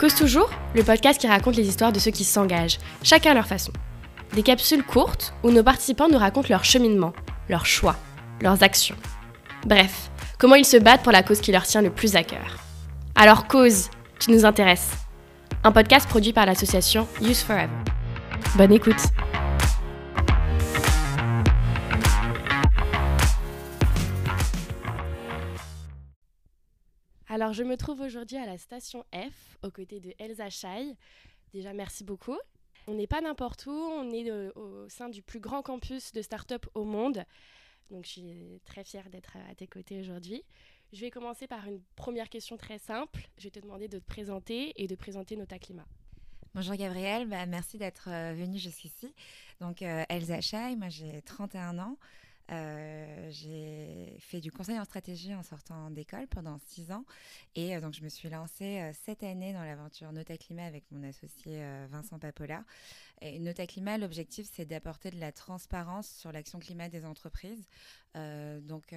Cause 0.00 0.14
toujours, 0.14 0.48
le 0.74 0.82
podcast 0.82 1.20
qui 1.20 1.26
raconte 1.26 1.56
les 1.56 1.68
histoires 1.68 1.92
de 1.92 1.98
ceux 1.98 2.10
qui 2.10 2.24
s'engagent, 2.24 2.78
chacun 3.02 3.32
à 3.32 3.34
leur 3.34 3.46
façon. 3.46 3.70
Des 4.32 4.42
capsules 4.42 4.82
courtes 4.82 5.34
où 5.42 5.50
nos 5.50 5.62
participants 5.62 6.08
nous 6.08 6.16
racontent 6.16 6.48
leur 6.48 6.64
cheminement, 6.64 7.12
leurs 7.50 7.66
choix, 7.66 7.96
leurs 8.40 8.62
actions. 8.62 8.96
Bref, 9.66 10.10
comment 10.38 10.54
ils 10.54 10.64
se 10.64 10.78
battent 10.78 11.02
pour 11.02 11.12
la 11.12 11.22
cause 11.22 11.42
qui 11.42 11.52
leur 11.52 11.64
tient 11.64 11.82
le 11.82 11.90
plus 11.90 12.16
à 12.16 12.22
cœur. 12.22 12.56
Alors 13.14 13.46
Cause, 13.46 13.90
tu 14.18 14.30
nous 14.30 14.46
intéresses. 14.46 14.92
Un 15.64 15.72
podcast 15.72 16.08
produit 16.08 16.32
par 16.32 16.46
l'association 16.46 17.06
Use 17.20 17.42
Forever. 17.42 17.68
Bonne 18.56 18.72
écoute 18.72 19.02
Alors, 27.32 27.52
je 27.52 27.62
me 27.62 27.76
trouve 27.76 28.00
aujourd'hui 28.00 28.38
à 28.38 28.44
la 28.44 28.58
station 28.58 29.04
F, 29.14 29.56
aux 29.62 29.70
côtés 29.70 30.00
de 30.00 30.12
Elsa 30.18 30.50
Chai. 30.50 30.96
Déjà, 31.52 31.72
merci 31.72 32.02
beaucoup. 32.02 32.36
On 32.88 32.94
n'est 32.94 33.06
pas 33.06 33.20
n'importe 33.20 33.66
où, 33.66 33.70
on 33.70 34.10
est 34.10 34.28
euh, 34.28 34.50
au 34.56 34.88
sein 34.88 35.08
du 35.08 35.22
plus 35.22 35.38
grand 35.38 35.62
campus 35.62 36.10
de 36.10 36.22
start-up 36.22 36.66
au 36.74 36.82
monde. 36.82 37.24
Donc, 37.92 38.04
je 38.04 38.10
suis 38.10 38.60
très 38.64 38.82
fière 38.82 39.08
d'être 39.10 39.36
à 39.48 39.54
tes 39.54 39.68
côtés 39.68 40.00
aujourd'hui. 40.00 40.42
Je 40.92 41.02
vais 41.02 41.12
commencer 41.12 41.46
par 41.46 41.68
une 41.68 41.80
première 41.94 42.28
question 42.28 42.56
très 42.56 42.78
simple. 42.78 43.28
Je 43.38 43.44
vais 43.44 43.50
te 43.50 43.60
demander 43.60 43.86
de 43.86 44.00
te 44.00 44.06
présenter 44.06 44.72
et 44.74 44.88
de 44.88 44.96
présenter 44.96 45.36
Nota 45.36 45.60
Climat. 45.60 45.86
Bonjour 46.52 46.74
Gabrielle, 46.74 47.28
bah, 47.28 47.46
merci 47.46 47.78
d'être 47.78 48.08
euh, 48.10 48.34
venue 48.34 48.58
jusqu'ici. 48.58 49.14
Donc, 49.60 49.82
euh, 49.82 50.02
Elsa 50.08 50.40
Chai, 50.40 50.74
moi 50.74 50.88
j'ai 50.88 51.22
31 51.22 51.78
ans. 51.78 51.96
Euh, 52.50 53.28
j'ai 53.30 54.16
fait 54.18 54.40
du 54.40 54.50
conseil 54.50 54.78
en 54.78 54.84
stratégie 54.84 55.34
en 55.34 55.42
sortant 55.42 55.90
d'école 55.90 56.26
pendant 56.26 56.58
six 56.66 56.90
ans. 56.90 57.04
Et 57.54 57.76
euh, 57.76 57.80
donc, 57.80 57.94
je 57.94 58.02
me 58.02 58.08
suis 58.08 58.28
lancée 58.28 58.80
euh, 58.80 58.92
cette 59.04 59.22
année 59.22 59.52
dans 59.52 59.62
l'aventure 59.62 60.12
Nota 60.12 60.36
Climat 60.36 60.64
avec 60.64 60.84
mon 60.90 61.02
associé 61.08 61.62
Vincent 61.90 62.18
Papola. 62.18 62.64
Et 63.20 63.38
Nota 63.38 63.66
Climat, 63.66 63.98
l'objectif, 63.98 64.48
c'est 64.50 64.64
d'apporter 64.64 65.10
de 65.10 65.20
la 65.20 65.30
transparence 65.30 66.08
sur 66.08 66.32
l'action 66.32 66.58
climat 66.58 66.88
des 66.88 67.04
entreprises. 67.04 67.68
donc, 68.14 68.94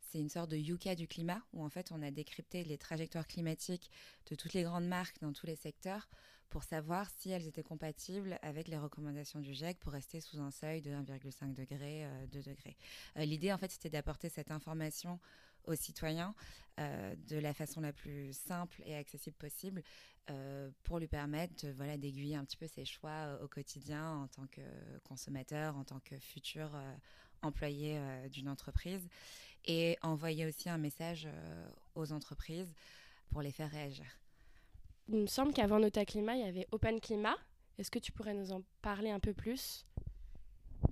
c'est 0.00 0.20
une 0.20 0.28
sorte 0.28 0.50
de 0.50 0.56
Yuka 0.56 0.94
du 0.94 1.08
climat 1.08 1.40
où 1.52 1.64
en 1.64 1.68
fait 1.68 1.90
on 1.90 2.02
a 2.02 2.10
décrypté 2.10 2.64
les 2.64 2.78
trajectoires 2.78 3.26
climatiques 3.26 3.90
de 4.30 4.34
toutes 4.34 4.54
les 4.54 4.62
grandes 4.62 4.86
marques 4.86 5.20
dans 5.20 5.32
tous 5.32 5.46
les 5.46 5.56
secteurs 5.56 6.08
pour 6.54 6.62
savoir 6.62 7.10
si 7.18 7.30
elles 7.30 7.48
étaient 7.48 7.64
compatibles 7.64 8.38
avec 8.40 8.68
les 8.68 8.78
recommandations 8.78 9.40
du 9.40 9.52
GIEC 9.52 9.76
pour 9.80 9.92
rester 9.92 10.20
sous 10.20 10.38
un 10.38 10.52
seuil 10.52 10.82
de 10.82 10.92
1,5 10.92 11.52
degré, 11.52 12.06
2 12.30 12.38
euh, 12.38 12.42
degrés. 12.44 12.76
Euh, 13.16 13.24
l'idée, 13.24 13.52
en 13.52 13.58
fait, 13.58 13.72
c'était 13.72 13.90
d'apporter 13.90 14.28
cette 14.28 14.52
information 14.52 15.18
aux 15.66 15.74
citoyens 15.74 16.32
euh, 16.78 17.16
de 17.26 17.38
la 17.38 17.54
façon 17.54 17.80
la 17.80 17.92
plus 17.92 18.32
simple 18.32 18.80
et 18.86 18.94
accessible 18.94 19.34
possible 19.34 19.82
pour 20.84 21.00
lui 21.00 21.08
permettre 21.08 21.66
voilà, 21.76 21.98
d'aiguiller 21.98 22.36
un 22.36 22.44
petit 22.44 22.56
peu 22.56 22.68
ses 22.68 22.84
choix 22.84 23.36
au 23.42 23.48
quotidien 23.48 24.08
en 24.18 24.28
tant 24.28 24.46
que 24.46 24.62
consommateur, 25.02 25.76
en 25.76 25.82
tant 25.82 25.98
que 25.98 26.16
futur 26.18 26.70
employé 27.42 28.00
d'une 28.30 28.48
entreprise 28.48 29.06
et 29.66 29.98
envoyer 30.02 30.46
aussi 30.46 30.70
un 30.70 30.78
message 30.78 31.28
aux 31.94 32.12
entreprises 32.12 32.72
pour 33.28 33.42
les 33.42 33.50
faire 33.50 33.70
réagir. 33.70 34.06
Il 35.08 35.18
me 35.18 35.26
semble 35.26 35.52
qu'avant 35.52 35.78
Nota 35.78 36.04
Climat, 36.04 36.34
il 36.34 36.46
y 36.46 36.48
avait 36.48 36.66
Open 36.72 37.00
Climat. 37.00 37.36
Est-ce 37.78 37.90
que 37.90 37.98
tu 37.98 38.10
pourrais 38.12 38.34
nous 38.34 38.52
en 38.52 38.62
parler 38.80 39.10
un 39.10 39.20
peu 39.20 39.34
plus? 39.34 39.84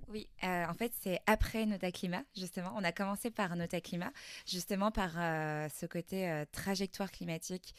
Oui, 0.07 0.27
euh, 0.43 0.65
en 0.67 0.73
fait, 0.73 0.91
c'est 1.01 1.19
après 1.25 1.65
Nota 1.65 1.91
Climat, 1.91 2.23
justement. 2.35 2.71
On 2.75 2.83
a 2.83 2.91
commencé 2.91 3.31
par 3.31 3.55
Nota 3.55 3.81
Climat, 3.81 4.11
justement 4.45 4.91
par 4.91 5.13
euh, 5.17 5.67
ce 5.69 5.85
côté 5.87 6.29
euh, 6.29 6.45
trajectoire 6.51 7.11
climatique 7.11 7.73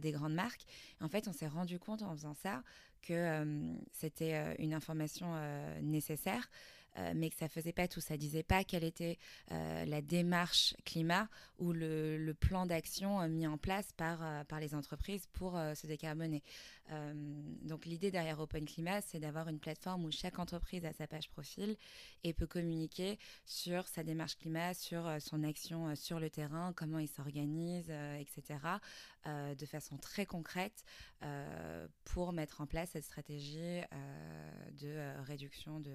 des 0.00 0.12
grandes 0.12 0.34
marques. 0.34 0.64
En 1.00 1.08
fait, 1.08 1.28
on 1.28 1.32
s'est 1.32 1.46
rendu 1.46 1.78
compte 1.78 2.02
en 2.02 2.12
faisant 2.14 2.34
ça 2.34 2.62
que 3.00 3.44
c'était 3.92 4.56
une 4.58 4.74
information 4.74 5.34
nécessaire 5.80 6.50
euh, 6.98 7.12
mais 7.14 7.30
que 7.30 7.36
ça 7.36 7.48
faisait 7.48 7.72
pas 7.72 7.88
tout. 7.88 8.00
Ça 8.00 8.16
disait 8.16 8.42
pas 8.42 8.64
quelle 8.64 8.84
était 8.84 9.18
euh, 9.52 9.84
la 9.84 10.02
démarche 10.02 10.74
climat 10.84 11.28
ou 11.58 11.72
le, 11.72 12.32
plan 12.40 12.66
d'action 12.66 13.20
euh, 13.20 13.28
mis 13.28 13.46
en 13.46 13.58
place 13.58 13.92
par, 13.96 14.44
par 14.46 14.60
les 14.60 14.74
entreprises 14.74 15.26
pour 15.32 15.52
se 15.52 15.86
décarboner. 15.86 16.42
donc 17.62 17.84
l'idée 17.84 18.10
derrière 18.10 18.38
Open 18.40 18.64
Climat, 18.64 19.00
c'est 19.00 19.18
d'avoir 19.18 19.48
une 19.48 19.58
plateforme 19.58 20.04
où 20.04 20.10
chaque 20.10 20.38
entreprise 20.38 20.84
a 20.84 20.92
sa 20.92 21.06
page 21.06 21.28
profil 21.30 21.76
et 22.24 22.32
peut 22.32 22.46
communiquer 22.46 23.18
sur 23.44 23.86
sa 23.88 24.02
démarche 24.02 24.36
climat, 24.36 24.74
sur 24.74 25.10
son 25.20 25.42
action 25.42 25.94
sur 25.96 26.20
le 26.20 26.30
terrain, 26.30 26.72
comment 26.74 26.98
il 26.98 27.08
s'organise, 27.08 27.90
etc., 28.18 28.58
de 29.26 29.66
façon 29.66 29.98
très 29.98 30.26
concrète 30.26 30.84
pour 32.04 32.32
mettre 32.32 32.60
en 32.60 32.66
place 32.66 32.90
cette 32.90 33.04
stratégie 33.04 33.82
de 34.80 35.22
réduction 35.24 35.80
de 35.80 35.92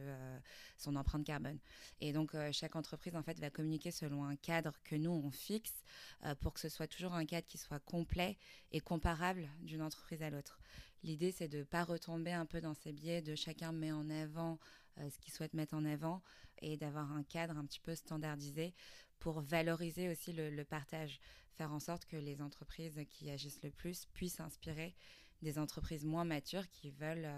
son 0.78 0.93
empreinte 0.96 1.26
carbone. 1.26 1.59
Et 2.00 2.14
donc, 2.14 2.36
euh, 2.36 2.52
chaque 2.52 2.76
entreprise, 2.76 3.16
en 3.16 3.24
fait, 3.24 3.40
va 3.40 3.50
communiquer 3.50 3.92
selon 3.92 4.24
un 4.24 4.36
cadre 4.36 4.74
que 4.84 4.96
nous, 4.96 5.12
on 5.12 5.31
fixe 5.31 5.84
euh, 6.26 6.36
pour 6.36 6.54
que 6.54 6.59
ce 6.59 6.70
soit 6.70 6.88
toujours 6.88 7.14
un 7.14 7.26
cadre 7.26 7.48
qui 7.48 7.58
soit 7.58 7.80
complet 7.80 8.38
et 8.72 8.80
comparable 8.80 9.48
d'une 9.62 9.82
entreprise 9.82 10.22
à 10.22 10.30
l'autre. 10.30 10.59
L'idée, 11.03 11.32
c'est 11.32 11.48
de 11.48 11.59
ne 11.59 11.64
pas 11.64 11.84
retomber 11.84 12.32
un 12.32 12.46
peu 12.46 12.62
dans 12.62 12.74
ces 12.74 12.94
biais 12.94 13.22
de 13.22 13.36
chacun 13.36 13.72
met 13.72 13.92
en 13.92 14.09
avant 14.09 14.59
euh, 15.00 15.09
ce 15.09 15.18
qu'il 15.20 15.34
souhaite 15.34 15.53
mettre 15.53 15.74
en 15.74 15.86
avant 15.86 16.22
et 16.62 16.78
d'avoir 16.78 17.12
un 17.12 17.24
cadre 17.24 17.58
un 17.58 17.66
petit 17.66 17.82
peu 17.82 17.96
standardisé 17.96 18.74
pour 19.20 19.42
valoriser 19.42 20.09
aussi 20.09 20.34
le, 20.34 20.64
partage, 20.64 21.20
faire 21.56 21.72
en 21.72 21.80
sorte 21.80 22.06
que 22.06 22.18
les 22.18 22.42
entreprises 22.42 23.00
qui 23.09 23.30
agissent 23.30 23.64
le 23.64 23.72
plus 23.72 24.06
puissent 24.14 24.40
inspirer 24.40 24.96
des 25.42 25.59
entreprises 25.59 26.06
moins 26.06 26.26
matures 26.26 26.70
qui 26.70 26.92
veulent 26.92 27.30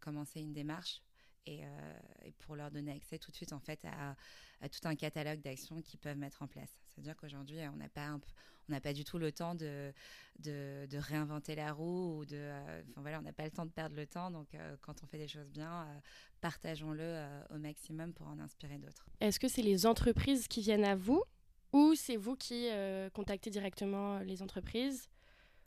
commencer 0.00 0.40
une 0.40 0.52
démarche 0.52 1.02
euh, 1.48 1.98
et, 2.24 2.32
pour 2.32 2.56
leur 2.56 2.70
donner 2.70 2.92
accès 2.92 3.18
tout 3.18 3.30
de 3.30 3.36
suite 3.36 3.52
en 3.52 3.60
fait 3.60 3.84
à, 3.84 4.16
tout 4.68 4.80
un 4.86 4.94
catalogue 4.94 5.40
d'actions 5.40 5.80
qu'ils 5.82 5.98
peuvent 5.98 6.16
mettre 6.16 6.42
en 6.42 6.46
place. 6.46 6.70
C'est-à-dire 6.88 7.16
qu'aujourd'hui, 7.16 7.58
on 7.72 7.76
n'a 7.76 7.88
pas 7.88 8.18
on 8.68 8.72
n'a 8.72 8.80
pas 8.80 8.92
du 8.92 9.02
tout 9.02 9.18
le 9.18 9.32
temps 9.32 9.54
de, 9.54 9.94
de, 10.40 10.98
réinventer 10.98 11.54
la 11.54 11.72
roue 11.72 12.18
ou 12.18 12.26
de, 12.26 12.36
euh, 12.36 12.82
enfin 12.90 13.00
voilà, 13.00 13.18
on 13.18 13.22
n'a 13.22 13.32
pas 13.32 13.44
le 13.44 13.50
temps 13.50 13.64
de 13.64 13.70
perdre 13.70 13.96
le 13.96 14.06
temps. 14.06 14.30
Donc, 14.30 14.54
euh, 14.54 14.76
quand 14.82 15.02
on 15.02 15.06
fait 15.06 15.16
des 15.16 15.28
choses 15.28 15.48
bien, 15.48 15.86
partageons-le 16.42 17.24
au 17.54 17.58
maximum 17.58 18.12
pour 18.12 18.26
en 18.26 18.38
inspirer 18.38 18.76
d'autres. 18.76 19.06
Est-ce 19.20 19.40
que 19.40 19.48
c'est 19.48 19.62
les 19.62 19.86
entreprises 19.86 20.48
qui 20.48 20.60
viennent 20.60 20.84
à 20.84 20.96
vous 20.96 21.22
ou 21.72 21.94
c'est 21.94 22.16
vous 22.16 22.36
qui 22.36 22.68
contactez 23.14 23.48
directement 23.48 24.18
les 24.18 24.42
entreprises? 24.42 25.08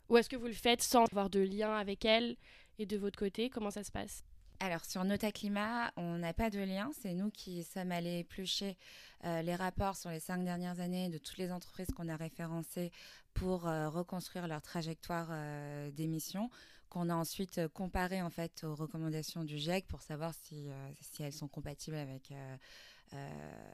Ou 0.08 0.18
est-ce 0.18 0.28
que 0.28 0.36
vous 0.36 0.46
le 0.46 0.52
faites 0.52 0.82
sans 0.82 1.04
avoir 1.06 1.30
de 1.30 1.40
lien 1.40 1.74
avec 1.74 2.04
elles 2.04 2.36
et 2.78 2.86
de 2.86 2.96
votre 2.96 3.18
côté? 3.18 3.48
Comment 3.50 3.70
ça 3.70 3.82
se 3.82 3.90
passe? 3.90 4.22
Alors 4.62 4.84
sur 4.84 5.02
Nota 5.02 5.32
Climat, 5.32 5.90
on 5.96 6.18
n'a 6.18 6.32
pas 6.32 6.48
de 6.48 6.60
lien. 6.60 6.88
C'est 7.00 7.14
nous 7.14 7.30
qui 7.30 7.64
sommes 7.64 7.90
allés 7.90 8.20
éplucher 8.20 8.76
euh, 9.24 9.42
les 9.42 9.56
rapports 9.56 9.96
sur 9.96 10.10
les 10.10 10.20
cinq 10.20 10.44
dernières 10.44 10.78
années 10.78 11.08
de 11.08 11.18
toutes 11.18 11.38
les 11.38 11.50
entreprises 11.50 11.88
qu'on 11.96 12.08
a 12.08 12.14
référencées 12.14 12.92
pour 13.34 13.66
euh, 13.66 13.88
reconstruire 13.88 14.46
leur 14.46 14.62
trajectoire 14.62 15.26
euh, 15.30 15.90
d'émissions, 15.90 16.48
qu'on 16.90 17.08
a 17.08 17.14
ensuite 17.14 17.66
comparé 17.74 18.22
en 18.22 18.30
fait 18.30 18.62
aux 18.62 18.76
recommandations 18.76 19.42
du 19.42 19.58
GIEC 19.58 19.88
pour 19.88 20.00
savoir 20.00 20.32
si, 20.44 20.68
si 21.00 21.24
elles 21.24 21.32
sont 21.32 21.48
compatibles 21.48 21.96
avec 21.96 22.32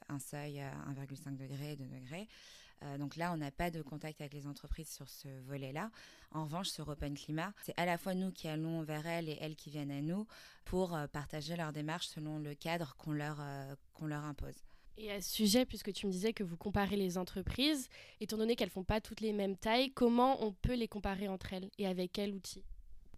un 0.08 0.18
seuil 0.18 0.60
à 0.60 0.70
1,5 0.92 1.36
degré, 1.36 1.76
2 1.76 1.84
degrés. 1.84 2.28
Euh, 2.84 2.98
donc 2.98 3.16
là, 3.16 3.32
on 3.32 3.36
n'a 3.36 3.50
pas 3.50 3.70
de 3.70 3.82
contact 3.82 4.20
avec 4.20 4.34
les 4.34 4.46
entreprises 4.46 4.90
sur 4.90 5.08
ce 5.08 5.28
volet-là. 5.46 5.90
En 6.32 6.44
revanche, 6.44 6.68
sur 6.68 6.88
Open 6.88 7.16
Climat, 7.16 7.52
c'est 7.62 7.78
à 7.78 7.86
la 7.86 7.98
fois 7.98 8.14
nous 8.14 8.30
qui 8.30 8.48
allons 8.48 8.82
vers 8.82 9.06
elles 9.06 9.28
et 9.28 9.38
elles 9.40 9.56
qui 9.56 9.70
viennent 9.70 9.90
à 9.90 10.00
nous 10.00 10.26
pour 10.64 10.94
euh, 10.94 11.06
partager 11.06 11.56
leur 11.56 11.72
démarche 11.72 12.06
selon 12.06 12.38
le 12.38 12.54
cadre 12.54 12.94
qu'on 12.96 13.12
leur, 13.12 13.38
euh, 13.40 13.74
qu'on 13.94 14.06
leur 14.06 14.24
impose. 14.24 14.54
Et 14.96 15.12
à 15.12 15.20
ce 15.20 15.30
sujet, 15.30 15.64
puisque 15.64 15.92
tu 15.92 16.06
me 16.06 16.12
disais 16.12 16.32
que 16.32 16.42
vous 16.42 16.56
comparez 16.56 16.96
les 16.96 17.18
entreprises, 17.18 17.88
étant 18.20 18.36
donné 18.36 18.56
qu'elles 18.56 18.68
ne 18.68 18.72
font 18.72 18.84
pas 18.84 19.00
toutes 19.00 19.20
les 19.20 19.32
mêmes 19.32 19.56
tailles, 19.56 19.92
comment 19.92 20.42
on 20.44 20.52
peut 20.52 20.74
les 20.74 20.88
comparer 20.88 21.28
entre 21.28 21.52
elles 21.52 21.70
et 21.78 21.86
avec 21.86 22.12
quel 22.12 22.34
outil? 22.34 22.64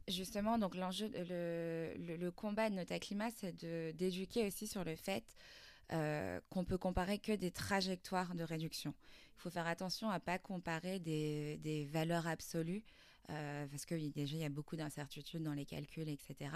Justement, 0.07 0.59
donc 0.59 0.75
l'enjeu, 0.75 1.11
le, 1.15 1.95
le, 2.17 2.31
combat 2.33 2.69
de 2.69 2.75
Nota 2.75 2.99
Climat, 2.99 3.31
c'est 3.31 3.55
d'éduquer 3.97 4.47
aussi 4.47 4.67
sur 4.67 4.85
le 4.85 4.97
fait 4.97 5.25
qu'on 6.51 6.65
peut 6.65 6.79
comparer 6.79 7.19
que 7.19 7.33
des 7.33 7.51
trajectoires 7.51 8.35
de 8.35 8.45
réduction. 8.45 8.95
Il 9.41 9.43
faut 9.43 9.51
faire 9.51 9.67
attention 9.67 10.11
à 10.11 10.21
pas 10.21 10.39
comparer 10.39 10.99
des, 10.99 11.89
valeurs 11.91 12.27
absolues. 12.27 12.85
Euh, 13.31 13.67
parce 13.69 13.87
que 13.87 13.95
déjà, 13.95 14.37
il 14.37 14.43
y 14.43 14.45
a 14.45 14.49
beaucoup 14.49 14.75
d'incertitudes 14.75 15.43
dans 15.43 15.53
les 15.53 15.65
calculs, 15.65 16.09
etc. 16.09 16.51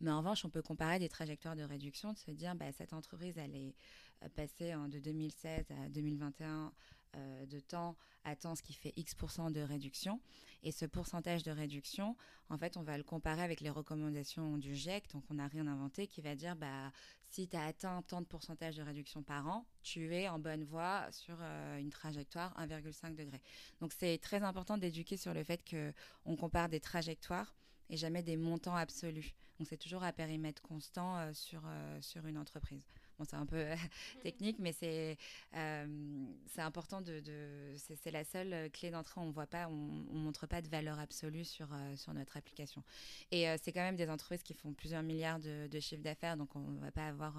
Mais 0.00 0.10
en 0.10 0.18
revanche, 0.18 0.44
on 0.44 0.50
peut 0.50 0.60
comparer 0.60 0.98
des 0.98 1.08
trajectoires 1.08 1.56
de 1.56 1.62
réduction, 1.62 2.12
de 2.12 2.18
se 2.18 2.30
dire, 2.30 2.54
bah, 2.54 2.70
cette 2.72 2.92
entreprise, 2.92 3.38
elle 3.38 3.56
est 3.56 3.74
euh, 4.22 4.28
passée 4.36 4.74
de 4.88 4.98
2016 4.98 5.64
à 5.70 5.88
2021 5.88 6.72
de 7.14 7.60
temps 7.60 7.96
à 8.24 8.36
temps, 8.36 8.54
ce 8.54 8.62
qui 8.62 8.72
fait 8.72 8.92
X% 8.96 9.50
de 9.50 9.60
réduction. 9.60 10.20
Et 10.62 10.72
ce 10.72 10.84
pourcentage 10.84 11.42
de 11.42 11.50
réduction, 11.50 12.16
en 12.50 12.58
fait, 12.58 12.76
on 12.76 12.82
va 12.82 12.98
le 12.98 13.02
comparer 13.02 13.42
avec 13.42 13.60
les 13.60 13.70
recommandations 13.70 14.58
du 14.58 14.74
GIEC. 14.74 15.10
Donc, 15.12 15.24
on 15.30 15.34
n'a 15.34 15.48
rien 15.48 15.66
inventé 15.66 16.06
qui 16.06 16.20
va 16.20 16.34
dire, 16.34 16.54
bah, 16.54 16.92
si 17.28 17.48
tu 17.48 17.56
as 17.56 17.64
atteint 17.64 18.02
tant 18.02 18.20
de 18.20 18.26
pourcentage 18.26 18.76
de 18.76 18.82
réduction 18.82 19.22
par 19.22 19.48
an, 19.48 19.66
tu 19.82 20.14
es 20.14 20.28
en 20.28 20.38
bonne 20.38 20.64
voie 20.64 21.06
sur 21.10 21.40
une 21.78 21.90
trajectoire 21.90 22.54
1,5 22.60 23.14
degré. 23.14 23.40
Donc, 23.80 23.92
c'est 23.92 24.18
très 24.18 24.42
important 24.42 24.76
d'éduquer 24.76 25.16
sur 25.16 25.32
le 25.32 25.42
fait 25.44 25.62
qu'on 25.68 26.36
compare 26.36 26.68
des 26.68 26.80
trajectoires 26.80 27.54
et 27.90 27.96
jamais 27.96 28.22
des 28.22 28.36
montants 28.36 28.76
absolus. 28.76 29.34
Donc 29.58 29.68
c'est 29.68 29.76
toujours 29.76 30.02
à 30.02 30.12
périmètre 30.12 30.62
constant 30.62 31.18
euh, 31.18 31.32
sur, 31.34 31.62
euh, 31.66 32.00
sur 32.00 32.26
une 32.26 32.38
entreprise. 32.38 32.86
Bon, 33.20 33.26
c'est 33.28 33.36
un 33.36 33.44
peu 33.44 33.56
euh, 33.56 33.76
technique, 34.22 34.58
mais 34.58 34.72
c'est 34.72 35.18
c'est 35.52 36.62
important 36.62 37.02
de... 37.02 37.20
de 37.20 37.74
c'est 37.76 38.10
la 38.10 38.24
seule 38.24 38.70
clé 38.70 38.90
d'entrée. 38.90 39.20
On 39.20 39.30
voit 39.30 39.46
pas, 39.46 39.68
on, 39.68 40.06
on, 40.10 40.18
montre 40.18 40.46
pas 40.46 40.62
de 40.62 40.68
valeur 40.68 40.98
absolue 40.98 41.44
sur, 41.44 41.68
sur 41.96 42.14
notre 42.14 42.38
application. 42.38 42.82
Et 43.30 43.46
c'est 43.62 43.72
quand 43.72 43.82
même 43.82 43.96
des 43.96 44.08
entreprises 44.08 44.42
qui 44.42 44.54
font 44.54 44.72
plusieurs 44.72 45.02
milliards 45.02 45.38
de, 45.38 45.66
de 45.66 45.80
chiffre 45.80 46.02
d'affaires, 46.02 46.38
donc 46.38 46.56
on 46.56 46.60
ne 46.60 46.80
va 46.80 46.90
pas 46.90 47.08
avoir 47.08 47.34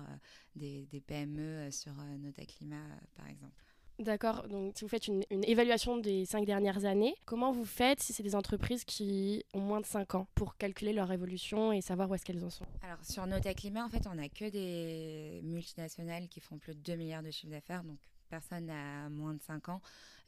des, 0.55 0.85
des, 0.91 1.01
PME 1.01 1.71
sur 1.71 1.93
Nota 2.19 2.45
Climat, 2.45 2.85
par 3.15 3.27
exemple. 3.27 3.70
D'accord, 4.01 4.47
donc 4.47 4.73
si 4.75 4.83
vous 4.83 4.89
faites 4.89 5.07
une, 5.07 5.23
évaluation 5.29 5.97
des 5.97 6.25
cinq 6.25 6.45
dernières 6.45 6.85
années, 6.85 7.13
comment 7.25 7.51
vous 7.51 7.65
faites 7.65 8.01
si 8.01 8.13
c'est 8.13 8.23
des 8.23 8.35
entreprises 8.35 8.83
qui 8.83 9.45
ont 9.53 9.59
moins 9.59 9.79
de 9.79 9.85
5 9.85 10.15
ans 10.15 10.27
pour 10.33 10.57
calculer 10.57 10.91
leur 10.91 11.11
évolution 11.11 11.71
et 11.71 11.81
savoir 11.81 12.09
où 12.09 12.15
est-ce 12.15 12.25
qu'elles 12.25 12.43
en 12.43 12.49
sont 12.49 12.65
Alors 12.81 12.97
sur 13.05 13.27
Nota 13.27 13.53
Climat, 13.53 13.85
en 13.85 13.89
fait, 13.89 14.07
on 14.11 14.15
n'a 14.15 14.27
que 14.27 14.49
des 14.49 15.41
multinationales 15.43 16.27
qui 16.29 16.39
font 16.39 16.57
plus 16.57 16.73
de 16.73 16.79
2 16.79 16.95
milliards 16.95 17.21
de 17.21 17.29
chiffre 17.29 17.51
d'affaires, 17.51 17.83
donc 17.83 17.99
personne 18.27 18.65
n'a 18.65 19.07
moins 19.09 19.35
de 19.35 19.41
5 19.41 19.69
ans 19.69 19.81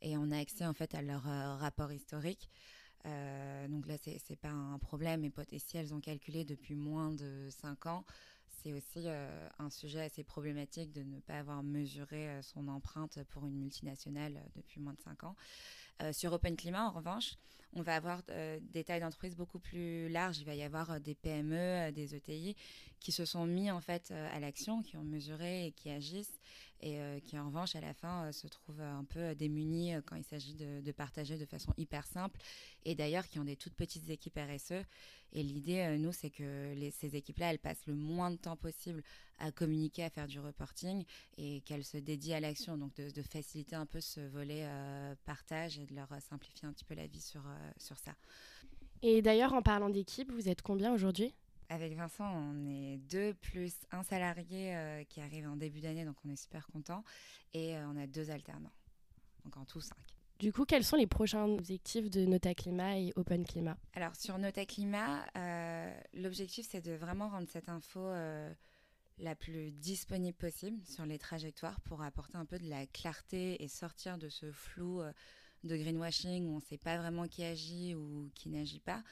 et 0.04 0.18
on 0.18 0.30
a 0.30 0.38
accès 0.38 0.68
en 0.68 0.74
fait 0.74 0.94
à 0.94 1.02
leur 1.02 1.28
euh, 1.28 1.56
rapport 1.56 1.92
historique. 1.92 2.50
Euh, 3.06 3.68
donc 3.68 3.88
là, 3.88 3.96
c'est 3.98 4.36
pas 4.40 4.50
un 4.50 4.78
problème. 4.78 5.26
Et 5.26 5.60
si 5.60 5.78
elles 5.78 5.94
ont 5.94 6.00
calculé 6.00 6.46
depuis 6.46 6.76
moins 6.76 7.12
de 7.12 7.50
5 7.50 7.88
ans, 7.88 8.06
c'est 8.64 8.74
aussi 8.74 9.04
euh, 9.08 9.48
un 9.60 9.70
sujet 9.70 10.02
assez 10.02 10.24
problématique 10.24 10.92
de 10.94 11.04
ne 11.04 11.20
pas 11.20 11.40
avoir 11.40 11.64
mesuré 11.64 12.30
euh, 12.30 12.42
son 12.42 12.68
empreinte 12.70 13.20
pour 13.30 13.46
une 13.46 13.60
multinationale 13.60 14.38
euh, 14.38 14.50
depuis 14.56 14.80
moins 14.80 14.94
de 14.94 15.02
5 15.02 15.24
ans. 15.26 15.36
sur 16.12 16.34
Open 16.34 16.56
Climat, 16.56 16.88
en 16.88 16.92
revanche, 16.92 17.36
on 17.74 17.82
va 17.82 17.96
avoir 17.96 18.22
des 18.24 18.84
tailles 18.84 19.00
d'entreprise 19.00 19.36
beaucoup 19.36 19.60
plus 19.60 20.10
larges. 20.10 20.38
Il 20.40 20.46
va 20.46 20.56
y 20.56 20.64
avoir 20.64 21.00
des 21.00 21.16
PME, 21.16 21.92
des 21.92 22.16
ETI 22.16 22.56
qui 23.00 23.12
se 23.12 23.26
sont 23.26 23.46
mis 23.46 23.72
en 23.72 23.82
fait 23.82 24.12
à 24.12 24.40
l'action, 24.40 24.82
qui 24.82 24.98
ont 24.98 25.04
mesuré 25.04 25.68
et 25.68 25.72
qui 25.72 25.90
agissent 25.90 26.40
et 26.86 27.22
qui 27.22 27.40
en 27.40 27.48
revanche 27.48 27.76
à 27.76 27.82
la 27.82 27.94
fin 27.94 28.32
se 28.32 28.48
trouvent 28.48 28.82
un 28.82 29.06
peu 29.06 29.34
démunis 29.36 29.94
quand 30.06 30.16
il 30.16 30.24
s'agit 30.24 30.54
de, 30.54 30.92
partager 30.92 31.38
de 31.38 31.46
façon 31.46 31.74
hyper 31.78 32.06
simple 32.06 32.40
et 32.84 32.94
d'ailleurs 32.94 33.28
qui 33.28 33.40
ont 33.40 33.46
des 33.46 33.56
toutes 33.56 33.76
petites 33.76 34.10
équipes 34.10 34.38
RSE 34.38 34.84
et 35.34 35.42
l'idée, 35.42 35.80
euh, 35.80 35.98
nous, 35.98 36.12
c'est 36.12 36.30
que 36.30 36.74
ces 36.92 37.16
équipes-là, 37.16 37.52
elles 37.52 37.60
passent 37.60 37.88
le 37.88 37.96
moins 37.96 38.30
de 38.30 38.38
temps 38.38 38.56
possible 38.56 39.04
à 39.40 39.52
communiquer, 39.52 40.04
à 40.04 40.10
faire 40.10 40.28
du 40.28 40.40
reporting 40.40 41.06
et 41.38 41.62
qu'elles 41.62 41.84
se 41.84 41.98
dédient 41.98 42.38
à 42.38 42.40
l'action. 42.40 42.78
Donc, 42.78 42.94
de, 42.96 43.22
faciliter 43.24 43.76
un 43.76 43.88
peu 43.88 44.00
ce 44.00 44.20
volet 44.20 44.64
euh, 44.64 45.16
partage 45.26 45.80
et 45.80 45.86
de 45.86 45.96
leur 45.96 46.10
simplifier 46.22 46.68
un 46.68 46.74
petit 46.74 46.86
peu 46.86 46.94
la 46.94 47.08
vie 47.08 47.22
sur, 47.22 47.42
euh, 47.42 47.72
sur 47.78 47.98
ça. 47.98 48.14
Et 49.02 49.22
d'ailleurs, 49.22 49.54
en 49.54 49.62
parlant 49.62 49.90
d'équipe, 49.90 50.32
vous 50.32 50.50
êtes 50.50 50.62
combien 50.62 50.94
aujourd'hui? 50.94 51.34
Avec 51.70 51.96
Vincent, 51.96 52.30
on 52.32 52.68
est 52.68 52.98
deux 53.10 53.34
plus 53.36 53.74
un 53.92 54.04
salarié 54.04 55.06
qui 55.10 55.22
arrive 55.22 55.48
en 55.48 55.56
début 55.56 55.82
d'année, 55.82 56.06
donc 56.06 56.16
on 56.26 56.30
est 56.30 56.36
super 56.36 56.68
content. 56.68 57.04
Et 57.54 57.76
on 57.78 57.98
a 57.98 58.08
deux 58.08 58.30
alternants. 58.32 58.72
Donc 59.46 59.58
en 59.58 59.66
tout, 59.66 59.82
cinq. 59.82 59.98
Du 60.40 60.52
coup, 60.52 60.66
quels 60.66 60.84
sont 60.84 60.98
les 60.98 61.08
prochains 61.08 61.46
objectifs 61.46 62.10
de 62.10 62.26
Nota 62.26 62.54
Climat 62.54 62.98
et 62.98 63.14
Open 63.16 63.46
Climat 63.46 63.78
Alors, 63.94 64.16
sur 64.16 64.38
Nota 64.38 64.66
Climat, 64.66 65.26
euh, 65.38 65.98
l'objectif, 66.14 66.68
c'est 66.70 66.82
de 66.82 66.92
vraiment 66.92 67.30
rendre 67.30 67.48
cette 67.48 67.70
info 67.70 68.02
euh, 68.02 68.54
la 69.20 69.36
plus 69.36 69.72
disponible 69.72 70.36
possible 70.36 70.84
sur 70.86 71.06
les 71.06 71.18
trajectoires 71.18 71.80
pour 71.82 72.02
apporter 72.02 72.36
un 72.36 72.46
peu 72.46 72.58
de 72.58 72.70
la 72.70 72.86
clarté 72.88 73.64
et 73.64 73.68
sortir 73.70 74.18
de 74.18 74.28
ce 74.28 74.52
flou 74.52 75.02
euh, 75.02 75.14
de 75.64 75.78
greenwashing 75.78 76.46
où 76.46 76.54
on 76.54 76.58
ne 76.58 76.62
sait 76.62 76.78
pas 76.78 76.98
vraiment 76.98 77.28
qui 77.28 77.44
agit 77.44 77.96
ou 77.96 78.30
qui 78.36 78.50
n'agit 78.50 78.80
pas. 78.80 79.04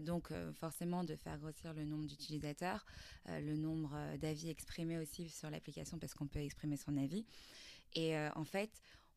donc, 0.00 0.32
forcément, 0.54 1.04
de 1.04 1.14
faire 1.16 1.38
grossir 1.38 1.74
le 1.74 1.84
nombre 1.84 2.06
d'utilisateurs, 2.06 2.86
le 3.26 3.54
nombre 3.56 3.96
d'avis 4.18 4.48
exprimés 4.48 4.98
aussi 4.98 5.28
sur 5.28 5.50
l'application 5.50 5.98
parce 5.98 6.14
qu'on 6.14 6.26
peut 6.26 6.40
exprimer 6.40 6.76
son 6.76 6.96
avis. 6.96 7.26
Et 7.94 8.16
en 8.34 8.44
fait, 8.44 8.70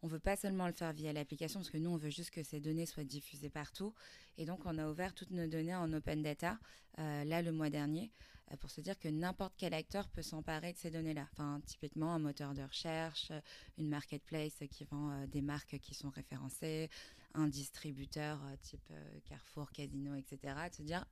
on 0.05 0.07
veut 0.07 0.19
pas 0.19 0.35
seulement 0.35 0.67
le 0.67 0.73
faire 0.73 0.93
via 0.93 1.11
l'application, 1.13 1.59
parce 1.59 1.71
que 1.71 1.77
nous, 1.77 1.89
on 1.89 1.97
veut 1.97 2.11
juste 2.11 2.29
que 2.29 2.43
ces 2.43 2.59
données 2.59 2.85
soient 2.85 3.03
diffusées 3.03 3.49
partout. 3.49 3.91
Et 4.37 4.45
donc, 4.45 4.59
on 4.65 4.77
a 4.77 4.87
ouvert 4.87 5.15
toutes 5.15 5.31
nos 5.31 5.47
données 5.47 5.75
en 5.75 5.91
open 5.93 6.21
data, 6.21 6.59
euh, 6.99 7.23
là, 7.23 7.41
le 7.41 7.51
mois 7.51 7.71
dernier, 7.71 8.11
euh, 8.11 8.34
pour 8.59 8.69
se 8.69 8.81
dire 8.81 8.97
que 8.99 9.07
n'importe 9.07 9.53
quel 9.57 9.73
acteur 9.73 10.07
peut 10.09 10.21
s'emparer 10.21 10.73
de 10.73 10.77
ces 10.77 10.91
données-là. 10.91 11.27
Enfin, 11.31 11.61
typiquement, 11.65 12.13
un 12.13 12.19
moteur 12.19 12.53
de 12.53 12.63
recherche, 12.63 13.31
une 13.77 13.89
marketplace 13.89 14.63
qui 14.71 14.85
vend 14.85 15.11
euh, 15.11 15.27
des 15.27 15.41
marques 15.41 15.79
qui 15.79 15.93
sont 15.93 16.09
référencées, 16.09 16.89
un 17.33 17.47
distributeur 17.47 18.39
type 18.61 18.93
Carrefour, 19.25 19.71
Casino, 19.71 20.15
etc. 20.15 20.53
De 20.69 20.75
se 20.75 20.81
dire, 20.83 21.05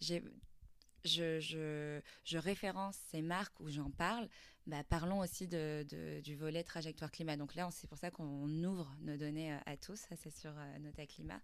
j'ai 0.00 0.22
je, 1.04 1.40
je, 1.40 2.00
je, 2.24 2.38
référence 2.38 2.96
ces 3.10 3.22
marques 3.22 3.58
où 3.60 3.68
j'en 3.68 3.90
parle, 3.90 4.28
bah, 4.66 4.84
parlons 4.84 5.20
aussi 5.20 5.48
de, 5.48 5.84
du 6.22 6.36
volet 6.36 6.62
trajectoire 6.62 7.10
climat. 7.10 7.36
Donc 7.36 7.54
là, 7.54 7.68
c'est 7.72 7.88
pour 7.88 7.98
ça 7.98 8.10
qu'on 8.10 8.48
ouvre 8.64 8.94
nos 9.00 9.16
données 9.16 9.52
euh, 9.52 9.58
à 9.66 9.76
tous, 9.76 10.00
c'est 10.16 10.34
sur 10.34 10.52
euh, 10.56 10.78
Nota 10.78 11.06
Climat. 11.06 11.40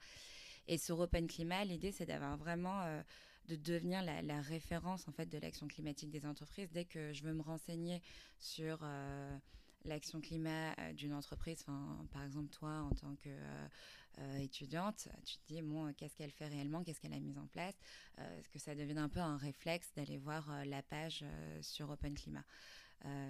Et 0.68 0.78
sur 0.78 1.00
Open 1.00 1.26
Climat, 1.26 1.64
l'idée 1.64 1.92
c'est 1.92 2.06
d'avoir 2.06 2.36
vraiment 2.36 2.82
euh, 2.82 3.02
de 3.48 3.56
devenir 3.56 4.02
la, 4.02 4.40
référence 4.40 5.08
en 5.08 5.12
fait 5.12 5.26
de 5.26 5.38
l'action 5.38 5.66
climatique 5.66 6.10
des 6.10 6.26
entreprises. 6.26 6.70
Dès 6.70 6.84
que 6.84 7.12
je 7.12 7.22
veux 7.24 7.32
me 7.32 7.42
renseigner 7.42 8.02
sur 8.38 8.86
l'action 9.84 10.20
climat 10.20 10.74
d'une 10.92 11.14
entreprise, 11.14 11.64
par 12.12 12.24
exemple 12.24 12.48
toi 12.50 12.82
en 12.82 12.90
tant 12.90 13.14
que 13.16 13.30
euh, 14.20 14.38
étudiante, 14.38 15.08
tu 15.24 15.36
te 15.36 15.46
dis, 15.46 15.62
bon, 15.62 15.92
qu'est-ce 15.92 16.16
qu'elle 16.16 16.32
fait 16.32 16.48
réellement, 16.48 16.82
qu'est-ce 16.82 17.00
qu'elle 17.00 17.12
a 17.12 17.20
mis 17.20 17.38
en 17.38 17.46
place, 17.46 17.76
euh, 18.18 18.38
est-ce 18.38 18.48
que 18.48 18.58
ça 18.58 18.74
devient 18.74 18.98
un 18.98 19.08
peu 19.08 19.20
un 19.20 19.36
réflexe 19.36 19.92
d'aller 19.94 20.18
voir 20.18 20.50
euh, 20.50 20.64
la 20.64 20.82
page 20.82 21.24
sur 21.60 21.90
Open 21.90 22.14
Climat? 22.14 22.44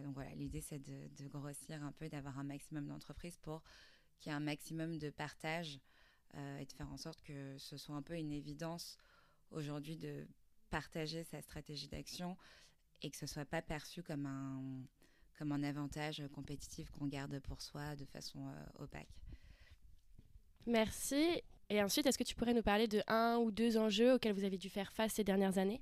donc 0.03 0.15
voilà, 0.15 0.35
l'idée 0.35 0.63
c'est 0.63 0.79
de, 0.79 1.29
grossir 1.29 1.85
un 1.85 1.93
peu, 1.93 2.09
d'avoir 2.09 2.39
un 2.39 2.43
maximum 2.43 2.87
d'entreprises 2.87 3.37
pour 3.37 3.63
qu'il 4.19 4.31
y 4.31 4.33
ait 4.33 4.37
un 4.37 4.41
maximum 4.41 4.99
de 4.99 5.11
partage 5.11 5.79
et 6.59 6.65
de 6.65 6.73
faire 6.73 6.91
en 6.91 6.97
sorte 6.97 7.21
que 7.21 7.59
ce 7.59 7.77
soit 7.77 7.95
un 7.95 8.01
peu 8.01 8.17
une 8.17 8.33
évidence 8.33 8.97
aujourd'hui 9.51 9.97
de 9.97 10.27
partager 10.71 11.25
sa 11.25 11.41
stratégie 11.41 11.89
d'action 11.89 12.37
et 13.03 13.11
que 13.11 13.17
ce 13.17 13.27
soit 13.27 13.45
pas 13.45 13.63
perçu 13.63 14.03
comme 14.03 14.27
un, 14.27 14.61
comme 15.39 15.53
un 15.53 15.63
avantage 15.63 16.23
compétitif 16.35 16.91
qu'on 16.91 17.07
garde 17.07 17.39
pour 17.41 17.63
soi 17.63 17.97
de 17.97 18.05
façon 18.05 18.41
opaque. 18.79 19.09
Merci. 20.67 21.43
Et 21.71 21.83
ensuite, 21.83 22.07
est-ce 22.07 22.19
que 22.19 22.25
tu 22.25 22.35
pourrais 22.35 22.55
nous 22.55 22.63
parler 22.63 22.89
de 22.89 23.03
un 23.09 23.37
ou 23.37 23.51
deux 23.51 23.77
enjeux 23.77 24.15
auxquels 24.15 24.33
vous 24.33 24.45
avez 24.45 24.59
dû 24.59 24.71
faire 24.71 24.93
face 24.93 25.15
ces 25.15 25.25
dernières 25.25 25.59
années? 25.59 25.81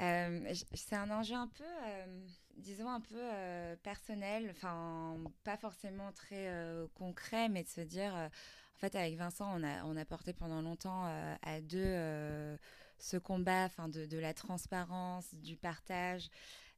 Euh, 0.00 0.54
C'est 0.74 0.94
un 0.94 1.10
enjeu 1.10 1.34
un 1.34 1.48
peu, 1.48 1.64
euh, 1.64 2.26
disons, 2.56 2.88
un 2.88 3.00
peu 3.00 3.16
euh, 3.18 3.74
personnel, 3.82 4.48
enfin, 4.50 5.16
pas 5.42 5.56
forcément 5.56 6.12
très 6.12 6.48
concret, 6.94 7.48
mais 7.48 7.64
de 7.64 7.68
se 7.68 7.80
dire, 7.80 8.14
en 8.14 8.78
fait, 8.78 8.94
avec 8.94 9.16
Vincent, 9.16 9.50
on 9.56 9.64
a, 9.64 9.84
on 9.84 9.96
a 9.96 10.04
porté 10.04 10.32
pendant 10.32 10.62
longtemps 10.62 11.04
à 11.42 11.60
deux 11.60 12.56
ce 12.98 13.16
combat 13.16 13.64
enfin, 13.64 13.88
de, 13.88 14.06
de, 14.06 14.18
la 14.18 14.34
transparence, 14.34 15.34
du 15.34 15.56
partage. 15.56 16.30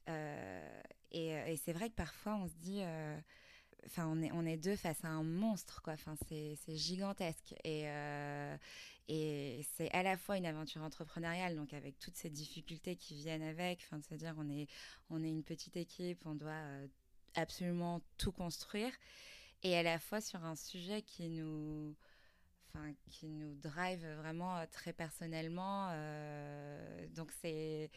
et, 0.08 1.28
et 1.30 1.56
c'est 1.56 1.72
vrai 1.72 1.88
que 1.90 1.94
parfois, 1.94 2.36
on 2.36 2.46
se 2.46 2.54
dit 2.54 2.82
enfin 3.86 4.06
on 4.06 4.22
est 4.22 4.30
on 4.32 4.44
est 4.44 4.56
deux 4.56 4.76
face 4.76 5.04
à 5.04 5.08
un 5.08 5.22
monstre 5.22 5.82
quoi. 5.82 5.94
Enfin 5.94 6.14
c'est 6.28 6.76
gigantesque. 6.76 7.54
Et 7.64 7.84
euh, 7.86 8.56
et 9.08 9.64
c'est 9.74 9.90
à 9.92 10.02
la 10.02 10.16
fois 10.16 10.36
une 10.36 10.46
aventure 10.46 10.82
entrepreneuriale 10.82 11.56
donc 11.56 11.72
avec 11.72 11.98
toutes 11.98 12.16
ces 12.16 12.30
difficultés 12.30 12.96
qui 12.96 13.14
viennent 13.14 13.42
avec 13.42 13.80
enfin 13.84 14.00
c'est 14.06 14.14
à 14.14 14.18
dire 14.18 14.34
on 14.38 14.48
est 14.48 14.68
on 15.10 15.22
est 15.22 15.30
une 15.30 15.42
petite 15.42 15.76
équipe 15.76 16.24
on 16.26 16.34
doit 16.34 16.50
euh, 16.50 16.86
absolument 17.34 18.00
tout 18.18 18.32
construire. 18.32 18.92
Et 19.62 19.76
à 19.76 19.82
la 19.82 19.98
fois 19.98 20.20
sur 20.20 20.44
un 20.44 20.56
sujet 20.56 21.02
qui 21.02 21.28
nous 21.28 21.94
qui 23.08 23.28
nous 23.28 23.54
drive 23.54 24.06
vraiment 24.18 24.56
euh, 24.56 24.64
très 24.70 24.92
personnellement 24.92 25.88
donc 27.14 27.30
c'est 27.40 27.90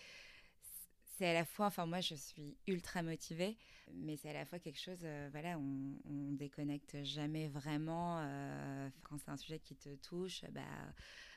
c'est 1.17 1.27
à 1.27 1.33
la 1.33 1.45
fois, 1.45 1.67
enfin 1.67 1.85
moi 1.85 2.01
je 2.01 2.15
suis 2.15 2.57
ultra 2.67 3.03
motivée, 3.03 3.57
mais 3.93 4.17
c'est 4.17 4.29
à 4.29 4.33
la 4.33 4.45
fois 4.45 4.59
quelque 4.59 4.79
chose, 4.79 4.99
euh, 5.03 5.29
voilà, 5.31 5.59
on, 5.59 5.99
on, 6.05 6.31
déconnecte 6.33 7.03
jamais 7.03 7.47
vraiment. 7.47 8.19
Euh, 8.21 8.89
quand 9.03 9.17
c'est 9.19 9.29
un 9.29 9.37
sujet 9.37 9.59
qui 9.59 9.75
te 9.75 9.95
touche, 9.95 10.43
bah, 10.51 10.61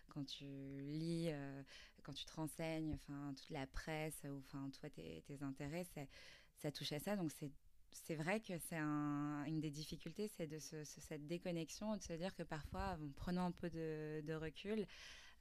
quand 0.08 0.24
tu 0.24 0.44
lis, 0.44 1.26
euh, 1.28 1.62
quand 2.02 2.14
tu 2.14 2.24
te 2.24 2.32
renseignes, 2.32 2.94
enfin 2.94 3.34
toute 3.36 3.50
la 3.50 3.66
presse, 3.66 4.18
ou 4.24 4.38
enfin 4.38 4.70
toi 4.80 4.88
tes, 4.88 5.22
tes 5.26 5.42
intérêts, 5.42 5.86
ça 6.56 6.72
touche 6.72 6.92
à 6.92 6.98
ça, 6.98 7.16
donc 7.16 7.30
c'est 7.32 7.50
c'est 8.04 8.14
vrai 8.14 8.40
que 8.40 8.58
c'est 8.58 8.76
une 8.76 9.60
des 9.60 9.70
difficultés, 9.70 10.28
c'est 10.28 10.46
de 10.46 10.58
cette 10.58 11.26
déconnexion, 11.26 11.96
de 11.96 12.02
se 12.02 12.12
dire 12.12 12.34
que 12.34 12.42
parfois, 12.42 12.98
en 13.00 13.12
prenant 13.16 13.46
un 13.46 13.50
peu 13.52 13.70
de, 13.70 14.34
recul, 14.34 14.86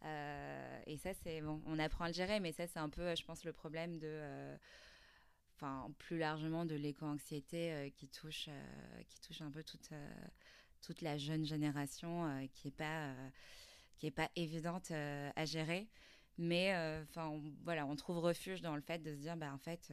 euh, 0.03 0.81
et 0.85 0.97
ça, 0.97 1.13
c'est 1.13 1.41
bon, 1.41 1.61
on 1.65 1.79
apprend 1.79 2.05
à 2.05 2.07
le 2.07 2.13
gérer, 2.13 2.39
mais 2.39 2.51
ça, 2.51 2.67
c'est 2.67 2.79
un 2.79 2.89
peu, 2.89 3.15
je 3.15 3.23
pense, 3.23 3.43
le 3.43 3.53
problème 3.53 3.97
de, 3.99 4.07
euh, 4.07 4.57
enfin, 5.55 5.91
plus 5.97 6.17
largement 6.17 6.65
de 6.65 6.75
l'éco-anxiété 6.75 7.73
euh, 7.73 7.89
qui 7.89 8.07
touche, 8.07 8.49
qui 9.09 9.19
touche 9.21 9.41
un 9.41 9.51
peu 9.51 9.63
toute, 9.63 9.89
toute 10.81 11.01
la 11.01 11.17
jeune 11.17 11.45
génération, 11.45 12.47
qui 12.53 12.69
est 12.69 12.77
pas, 12.77 13.13
qui 13.97 14.07
est 14.07 14.11
pas 14.11 14.29
évidente 14.35 14.91
à 14.91 15.45
gérer, 15.45 15.87
mais 16.37 16.73
enfin, 17.03 17.41
voilà, 17.63 17.85
on 17.85 17.95
trouve 17.95 18.19
refuge 18.19 18.61
dans 18.61 18.75
le 18.75 18.81
fait 18.81 18.99
de 18.99 19.13
se 19.13 19.19
dire, 19.19 19.37
bah, 19.37 19.53
en 19.53 19.59
fait 19.59 19.91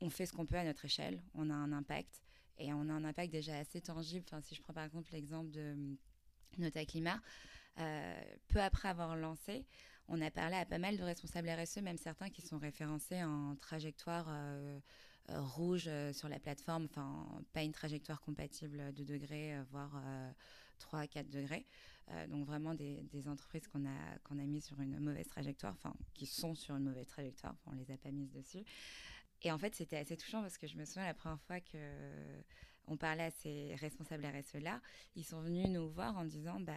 on 0.00 0.10
fait 0.10 0.26
ce 0.26 0.32
qu'on 0.32 0.46
peut 0.46 0.56
à 0.56 0.64
notre 0.64 0.84
échelle, 0.84 1.22
on 1.34 1.50
a 1.50 1.54
un 1.54 1.72
impact 1.72 2.22
et 2.58 2.72
on 2.72 2.88
a 2.88 2.92
un 2.92 3.04
impact 3.04 3.32
déjà 3.32 3.56
assez 3.56 3.80
tangible. 3.80 4.24
Enfin, 4.28 4.40
si 4.42 4.54
je 4.54 4.62
prends 4.62 4.72
par 4.72 4.84
exemple 4.84 5.10
l'exemple 5.12 5.50
de 5.50 5.72
hum, 5.72 5.96
Nota 6.58 6.84
Climat, 6.84 7.20
euh, 7.78 8.22
peu 8.48 8.60
après 8.60 8.88
avoir 8.88 9.16
lancé, 9.16 9.66
on 10.08 10.20
a 10.20 10.30
parlé 10.30 10.56
à 10.56 10.66
pas 10.66 10.78
mal 10.78 10.96
de 10.96 11.02
responsables 11.02 11.48
RSE, 11.48 11.78
même 11.78 11.96
certains 11.96 12.28
qui 12.28 12.42
sont 12.42 12.58
référencés 12.58 13.22
en 13.22 13.56
trajectoire 13.56 14.26
euh, 14.28 14.78
euh, 15.30 15.40
rouge 15.40 15.88
sur 16.12 16.28
la 16.28 16.40
plateforme, 16.40 16.86
enfin 16.90 17.26
pas 17.52 17.62
une 17.62 17.72
trajectoire 17.72 18.20
compatible 18.20 18.92
de 18.92 19.04
degrés, 19.04 19.54
voire 19.70 20.02
3 20.78 21.00
à 21.00 21.06
4 21.06 21.30
degrés. 21.30 21.64
donc 22.28 22.44
vraiment 22.44 22.74
des, 22.74 23.28
entreprises 23.28 23.68
qu'on 23.68 23.86
a, 23.86 24.18
qu'on 24.24 24.38
a 24.38 24.44
mis 24.44 24.60
sur 24.60 24.80
une 24.80 24.98
mauvaise 24.98 25.28
trajectoire, 25.28 25.74
enfin 25.74 25.94
qui 26.14 26.26
sont 26.26 26.56
sur 26.56 26.74
une 26.74 26.84
mauvaise 26.84 27.06
trajectoire, 27.06 27.54
on 27.66 27.72
les 27.72 27.90
a 27.92 27.96
pas 27.96 28.10
mises 28.10 28.32
dessus. 28.32 28.64
Et 29.42 29.52
en 29.52 29.58
fait, 29.58 29.74
c'était 29.74 29.96
assez 29.96 30.16
touchant 30.16 30.42
parce 30.42 30.58
que 30.58 30.66
je 30.66 30.76
me 30.76 30.84
souviens 30.84 31.06
la 31.06 31.14
première 31.14 31.40
fois 31.40 31.60
que 31.60 31.78
on 32.86 32.96
parlait 32.96 33.24
à 33.24 33.30
ces 33.30 33.74
responsables 33.76 34.26
RSE-là, 34.26 34.80
ils 35.14 35.24
sont 35.24 35.40
venus 35.40 35.68
nous 35.68 35.88
voir 35.88 36.18
en 36.18 36.24
disant 36.24 36.58
bah, 36.60 36.74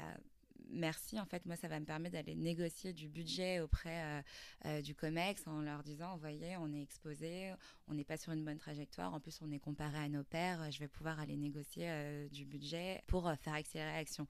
merci, 0.69 1.19
en 1.19 1.25
fait, 1.25 1.45
moi, 1.45 1.55
ça 1.55 1.67
va 1.67 1.79
me 1.79 1.85
permettre 1.85 2.13
d'aller 2.13 2.35
négocier 2.35 2.93
du 2.93 3.09
budget 3.09 3.59
auprès 3.59 4.03
euh, 4.03 4.21
euh, 4.65 4.81
du 4.81 4.95
COMEX 4.95 5.47
en 5.47 5.61
leur 5.61 5.83
disant, 5.83 6.13
vous 6.13 6.19
voyez, 6.19 6.55
on 6.57 6.71
est 6.73 6.81
exposé, 6.81 7.53
on 7.87 7.93
n'est 7.93 8.03
pas 8.03 8.17
sur 8.17 8.31
une 8.31 8.45
bonne 8.45 8.57
trajectoire, 8.57 9.13
en 9.13 9.19
plus, 9.19 9.41
on 9.41 9.51
est 9.51 9.59
comparé 9.59 9.97
à 9.97 10.09
nos 10.09 10.23
pairs, 10.23 10.71
je 10.71 10.79
vais 10.79 10.87
pouvoir 10.87 11.19
aller 11.19 11.37
négocier 11.37 11.85
euh, 11.89 12.29
du 12.29 12.45
budget 12.45 13.03
pour 13.07 13.31
faire 13.41 13.53
accélérer 13.53 13.93
l'action. 13.93 14.27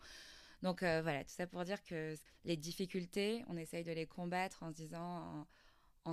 Donc 0.61 0.79
voilà, 0.79 1.25
tout 1.25 1.33
ça 1.33 1.45
pour 1.45 1.65
dire 1.65 1.83
que 1.83 2.15
les 2.45 2.55
difficultés, 2.55 3.43
on 3.49 3.57
essaye 3.57 3.83
de 3.83 3.91
les 3.91 4.05
combattre 4.05 4.63
en 4.63 4.71
se 4.71 4.75
disant 4.77 5.45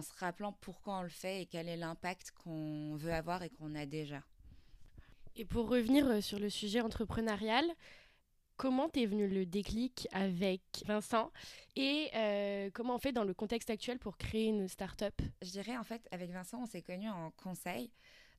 se 0.03 0.13
rappelant 0.19 0.53
pourquoi 0.61 0.99
on 0.99 1.03
le 1.03 1.09
fait 1.09 1.43
et 1.43 1.47
quel 1.47 1.69
est 1.69 1.77
l'impact 1.77 2.33
qu'on 2.33 2.97
veut 2.97 3.13
avoir 3.13 3.43
et 3.43 3.51
qu'on 3.51 3.75
a 3.75 3.87
déjà. 3.87 4.23
Et 5.37 5.45
pour 5.45 5.69
revenir 5.69 6.07
euh, 6.07 6.21
sur 6.21 6.39
le 6.39 6.51
sujet 6.51 6.81
entrepreneurial, 6.81 7.65
comment 8.57 8.89
t'es 8.89 9.07
venu 9.07 9.29
le 9.29 9.47
déclic 9.47 10.07
avec 10.13 10.63
Vincent 10.87 11.33
et 11.77 12.11
euh, 12.15 12.71
comment 12.73 12.97
on 12.97 12.99
fait 12.99 13.13
dans 13.13 13.25
le 13.25 13.35
contexte 13.35 13.71
actuel 13.71 13.99
pour 13.99 14.17
créer 14.17 14.47
une 14.47 14.69
start-up? 14.69 15.15
Je 15.43 15.51
dirais 15.51 15.77
en 15.77 15.85
fait, 15.85 16.07
avec 16.11 16.31
Vincent, 16.31 16.63
on 16.63 16.67
s'est 16.67 16.83
connus 16.83 17.11
en 17.11 17.31
conseil. 17.33 17.91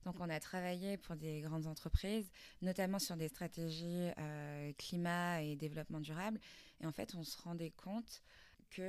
Donc, 0.04 0.16
on 0.18 0.28
a 0.30 0.40
travaillé 0.40 0.96
pour 0.96 1.14
des 1.14 1.42
grandes 1.42 1.68
entreprises, 1.68 2.30
notamment 2.60 2.98
sur 2.98 3.16
des 3.16 3.28
stratégies 3.28 4.10
euh, 4.18 4.72
climat 4.76 5.42
et 5.42 5.54
développement 5.54 6.00
durable. 6.00 6.40
Et 6.80 6.86
en 6.86 6.92
fait, 6.92 7.14
on 7.14 7.22
se 7.22 7.40
rendait 7.40 7.70
compte 7.70 8.22
que 8.70 8.82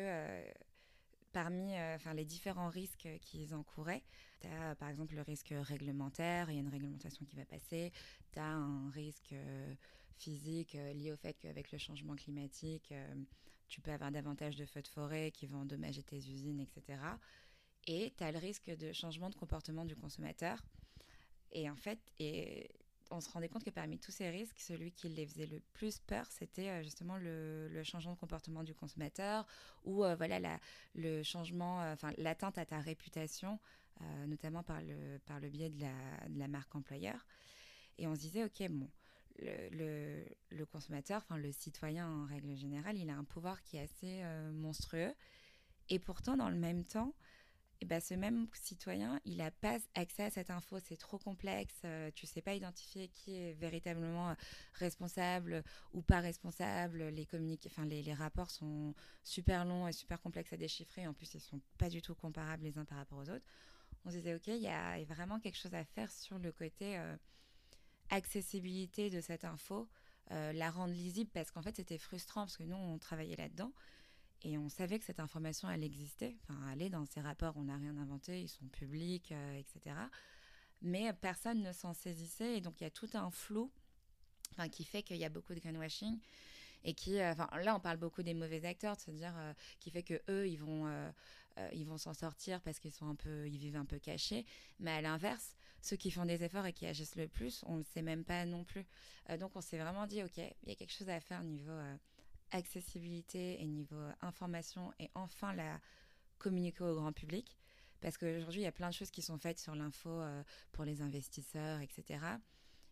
parmi 1.34 1.76
euh, 1.76 1.98
les 2.16 2.24
différents 2.24 2.70
risques 2.70 3.10
qu'ils 3.22 3.54
encouraient. 3.54 4.04
Tu 4.40 4.48
as 4.48 4.76
par 4.76 4.88
exemple 4.90 5.16
le 5.16 5.22
risque 5.22 5.54
réglementaire, 5.54 6.50
il 6.50 6.56
y 6.56 6.58
a 6.58 6.62
une 6.62 6.70
réglementation 6.70 7.26
qui 7.26 7.36
va 7.36 7.46
passer. 7.46 7.92
Tu 8.32 8.40
as 8.40 8.46
un 8.46 8.90
risque 8.92 9.34
euh, 9.34 9.76
physique 10.18 10.76
euh, 10.76 10.94
lié 10.94 11.12
au 11.12 11.18
fait 11.18 11.34
qu'avec 11.34 11.72
le 11.72 11.78
changement 11.78 12.16
climatique, 12.16 12.94
tu 13.68 13.82
peux 13.82 13.92
avoir 13.92 14.12
davantage 14.12 14.56
de 14.56 14.66
feux 14.66 14.82
de 14.82 14.88
forêt 14.88 15.32
qui 15.32 15.48
vont 15.48 15.62
endommager 15.62 16.04
tes 16.04 16.18
usines, 16.18 16.60
etc. 16.60 17.00
Et 17.88 18.14
tu 18.18 18.24
as 18.24 18.32
le 18.32 18.38
risque 18.38 18.70
de 18.70 18.94
changement 18.94 19.30
de 19.30 19.36
comportement 19.36 19.84
du 19.84 19.96
consommateur. 19.96 20.62
Et 21.52 21.70
en 21.70 21.76
fait, 21.76 22.00
on 23.12 23.22
se 23.22 23.30
rendait 23.30 23.50
compte 23.50 23.64
que 23.64 23.70
parmi 23.70 24.00
tous 24.00 24.12
ces 24.12 24.30
risques, 24.30 24.60
celui 24.60 24.92
qui 24.92 25.10
les 25.10 25.26
faisait 25.26 25.46
le 25.46 25.60
plus 25.74 26.00
peur, 26.00 26.26
c'était 26.32 26.70
euh, 26.70 26.84
justement 26.84 27.18
le, 27.18 27.82
changement 27.84 28.14
de 28.14 28.20
comportement 28.20 28.64
du 28.64 28.74
consommateur 28.74 29.46
ou 29.84 30.04
euh, 30.04 30.16
voilà 30.16 30.60
le 30.96 31.24
changement, 31.24 31.82
euh, 31.82 31.94
enfin 31.94 32.12
l'atteinte 32.18 32.58
à 32.58 32.66
ta 32.66 32.80
réputation, 32.80 33.60
notamment 34.28 34.64
par 34.64 34.82
le, 34.82 35.20
par 35.26 35.40
le 35.40 35.50
biais 35.50 35.70
de 35.70 35.80
la, 36.38 36.48
marque 36.48 36.76
employeur. 36.76 37.26
Et 37.98 38.08
on 38.08 38.16
se 38.16 38.22
disait, 38.22 38.44
ok, 38.44 38.68
bon, 38.70 38.90
le, 39.40 39.70
le, 39.70 40.26
le 40.50 40.66
consommateur, 40.66 41.22
enfin 41.24 41.38
le 41.38 41.52
citoyen 41.52 42.10
en 42.10 42.26
règle 42.26 42.56
générale, 42.56 42.98
il 42.98 43.10
a 43.10 43.16
un 43.16 43.24
pouvoir 43.24 43.62
qui 43.62 43.78
est 43.78 43.82
assez 43.82 44.24
monstrueux. 44.52 45.14
Et 45.90 46.00
pourtant, 46.00 46.36
dans 46.36 46.50
le 46.50 46.58
même 46.58 46.84
temps, 46.84 47.14
et 47.84 47.86
bah, 47.86 48.00
ce 48.00 48.14
même 48.14 48.48
citoyen, 48.54 49.20
il 49.26 49.36
n'a 49.36 49.52
pas 49.52 49.78
accès 49.94 50.24
à 50.24 50.30
cette 50.30 50.50
info, 50.50 50.78
c'est 50.80 50.96
trop 50.96 51.18
complexe, 51.18 51.82
euh, 51.84 52.10
tu 52.16 52.26
ne 52.26 52.30
sais 52.30 52.42
pas 52.42 52.54
identifier 52.54 53.10
qui 53.10 53.36
est 53.36 53.52
véritablement 53.52 54.30
euh, 54.30 54.34
responsable 54.76 55.66
ou 55.92 56.02
pas 56.02 56.22
responsable, 56.22 57.04
les, 57.10 57.28
les, 57.90 58.14
rapports 58.14 58.52
sont 58.52 58.96
super 59.22 59.66
longs 59.66 59.86
et 59.86 59.92
super 59.92 60.22
complexes 60.22 60.54
à 60.54 60.58
déchiffrer, 60.58 61.06
en 61.08 61.14
plus 61.14 61.34
ils 61.34 61.38
ne 61.38 61.42
sont 61.42 61.62
pas 61.78 61.90
du 61.90 62.02
tout 62.02 62.16
comparables 62.16 62.64
les 62.64 62.78
uns 62.78 62.86
par 62.86 63.00
rapport 63.00 63.18
aux 63.18 63.30
autres. 63.30 63.46
On 64.06 64.12
se 64.12 64.16
disait, 64.16 64.36
ok, 64.36 64.48
il 64.48 64.62
y, 64.62 64.68
a 64.70 65.04
vraiment 65.04 65.42
quelque 65.42 65.58
chose 65.58 65.74
à 65.74 65.84
faire 65.84 66.10
sur 66.10 66.40
le 66.40 66.54
côté 66.54 66.98
euh, 66.98 67.18
accessibilité 68.12 69.10
de 69.10 69.20
cette 69.20 69.44
info, 69.44 69.90
la 70.30 70.72
rendre 70.72 70.94
lisible, 70.94 71.30
parce 71.34 71.52
qu'en 71.52 71.62
fait 71.62 71.76
c'était 71.76 71.98
frustrant, 71.98 72.44
parce 72.44 72.56
que 72.56 72.64
nous 72.64 72.78
on 72.78 72.98
travaillait 72.98 73.36
là-dedans. 73.36 73.74
Et 74.44 74.58
on 74.58 74.68
savait 74.68 75.00
que 75.00 75.06
cette 75.06 75.22
information, 75.22 75.70
elle 75.70 75.84
existait. 75.84 76.36
Enfin, 76.44 76.60
elle 76.74 76.82
est 76.82 76.90
dans 76.90 77.06
ces 77.06 77.22
rapports, 77.22 77.56
on 77.56 77.64
n'a 77.64 77.78
rien 77.78 77.98
inventé, 77.98 78.42
ils 78.42 78.50
sont 78.50 78.68
publics, 78.68 79.32
euh, 79.32 79.58
etc. 79.58 79.96
Mais 80.82 81.14
personne 81.14 81.62
ne 81.62 81.72
s'en 81.72 81.94
saisissait. 81.94 82.58
Et 82.58 82.62
donc, 82.62 82.82
il 82.82 82.84
y 82.84 82.88
a 82.88 82.92
tout 82.92 83.10
un 83.14 83.32
flou 83.32 83.72
enfin, 84.52 84.68
qui 84.68 84.84
fait 84.84 85.02
qu'il 85.02 85.18
y 85.18 85.24
a 85.24 85.30
beaucoup 85.30 85.54
de 85.54 85.60
greenwashing. 85.60 86.20
Et 86.84 86.94
qui, 86.94 87.20
euh, 87.20 87.32
enfin, 87.32 87.50
là, 87.64 87.74
on 87.74 87.80
parle 87.80 87.96
beaucoup 87.96 88.22
des 88.22 88.34
mauvais 88.34 88.66
acteurs, 88.66 88.98
de 88.98 89.02
se 89.02 89.12
dire, 89.12 89.34
euh, 89.38 89.54
qui 89.80 89.92
fait 89.92 90.04
que 90.04 90.22
eux, 90.30 90.46
ils 90.50 90.58
vont, 90.58 90.92
ils 91.72 91.86
vont 91.86 91.98
s'en 91.98 92.14
sortir 92.14 92.60
parce 92.62 92.80
qu'ils 92.80 92.92
sont 92.92 93.08
un 93.08 93.16
peu, 93.16 93.48
ils 93.48 93.58
vivent 93.58 93.78
un 93.78 93.86
peu 93.86 94.00
cachés. 94.00 94.46
Mais 94.80 94.92
à 94.92 95.02
l'inverse, 95.02 95.56
ceux 95.82 95.96
qui 95.96 96.12
font 96.12 96.26
des 96.26 96.44
efforts 96.44 96.66
et 96.66 96.74
qui 96.74 96.86
agissent 96.86 97.16
le 97.16 97.30
plus, 97.30 97.64
on 97.68 97.74
ne 97.76 97.78
le 97.78 97.84
sait 97.86 98.02
même 98.02 98.26
pas 98.26 98.44
non 98.46 98.66
plus. 98.66 98.86
donc, 99.40 99.56
on 99.56 99.62
s'est 99.62 99.78
vraiment 99.78 100.06
dit, 100.06 100.22
ok, 100.22 100.38
il 100.38 100.70
y 100.70 100.72
a 100.74 100.76
quelque 100.76 100.92
chose 100.92 101.10
à 101.10 101.22
faire 101.22 101.40
au 101.40 101.46
niveau 101.46 101.72
accessibilité 102.54 103.62
et 103.62 103.68
niveau 103.68 104.02
information 104.22 104.94
et 105.00 105.10
enfin 105.16 105.54
la 105.54 105.80
communiquer 106.38 106.84
au 106.84 106.96
grand 106.96 107.12
public. 107.12 107.58
Parce 108.02 108.18
qu'aujourd'hui, 108.18 108.62
il 108.62 108.66
y 108.66 108.68
a 108.68 108.72
plein 108.72 108.90
de 108.90 108.94
choses 108.94 109.12
qui 109.12 109.22
sont 109.22 109.38
faites 109.38 109.60
sur 109.60 109.76
l'info 109.76 110.10
euh, 110.10 110.44
pour 110.74 110.84
les 110.84 111.02
investisseurs, 111.02 111.80
etc. 111.80 112.20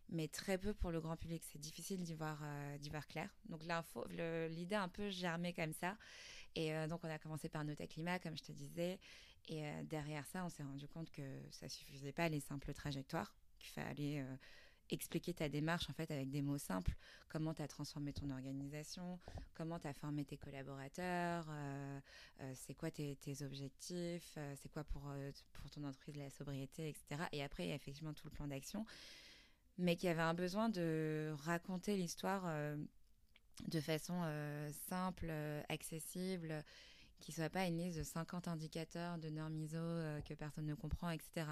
Mais 0.09 0.29
très 0.29 0.57
peu 0.57 0.73
pour 0.73 0.91
le 0.91 1.01
grand 1.01 1.17
public. 1.17 1.43
C'est 1.51 1.59
difficile 1.59 2.01
d'y 2.01 2.15
voir, 2.15 2.39
euh, 2.43 2.77
voir 2.89 3.05
clair. 3.07 3.29
Donc 3.49 3.63
l'info, 3.65 4.05
l'idée 4.49 4.75
a 4.75 4.83
un 4.83 4.87
peu 4.87 5.09
germé 5.09 5.53
comme 5.53 5.73
ça. 5.73 5.97
Et 6.55 6.73
euh, 6.73 6.87
donc 6.87 7.01
on 7.03 7.09
a 7.09 7.19
commencé 7.19 7.49
par 7.49 7.65
Nota 7.65 7.87
Climat, 7.87 8.19
comme 8.19 8.37
je 8.37 8.43
te 8.43 8.51
disais. 8.53 8.99
Et 9.47 9.63
derrière 9.85 10.25
ça, 10.27 10.45
on 10.45 10.49
s'est 10.49 10.63
rendu 10.63 10.87
compte 10.87 11.09
que 11.09 11.23
ça 11.49 11.67
suffisait 11.67 12.11
pas 12.11 12.29
les 12.29 12.39
simples 12.39 12.73
trajectoires, 12.73 13.33
qu'il 13.57 13.71
fallait 13.71 14.23
expliquer 14.91 15.33
ta 15.33 15.49
démarche 15.49 15.89
en 15.89 15.93
fait 15.93 16.11
avec 16.11 16.29
des 16.29 16.41
mots 16.41 16.57
simples. 16.57 16.93
Comment 17.29 17.53
tu 17.53 17.61
as 17.61 17.67
transformé 17.67 18.13
ton 18.13 18.29
organisation, 18.29 19.19
comment 19.53 19.79
tu 19.79 19.87
as 19.87 19.93
formé 19.93 20.25
tes 20.25 20.37
collaborateurs, 20.37 21.47
euh, 21.49 21.99
euh, 22.41 22.51
c'est 22.55 22.73
quoi 22.73 22.91
tes, 22.91 23.17
objectifs, 23.41 24.33
euh, 24.37 24.53
c'est 24.61 24.69
quoi 24.69 24.83
pour, 24.83 25.03
pour 25.53 25.69
ton 25.69 25.83
entreprise 25.83 26.17
la 26.17 26.29
sobriété, 26.29 26.89
etc. 26.89 27.23
Et 27.31 27.41
après, 27.43 27.65
il 27.65 27.69
y 27.69 27.71
a 27.71 27.75
effectivement 27.75 28.13
tout 28.13 28.27
le 28.27 28.31
plan 28.31 28.47
d'action, 28.47 28.85
mais 29.77 29.95
qui 29.95 30.07
avait 30.07 30.21
un 30.21 30.33
besoin 30.33 30.69
de 30.69 31.33
raconter 31.43 31.95
l'histoire 31.95 32.43
de 33.67 33.79
façon 33.79 34.21
simple, 34.89 35.31
accessible 35.69 36.63
qui 37.19 37.31
soit 37.31 37.49
pas 37.49 37.67
une 37.67 37.77
liste 37.77 37.99
de 37.99 38.03
50 38.03 38.47
indicateurs 38.47 39.19
de 39.19 39.29
normes 39.29 39.55
ISO 39.55 39.77
que 40.27 40.33
personne 40.33 40.65
ne 40.65 40.73
comprend, 40.73 41.11
etc. 41.11 41.45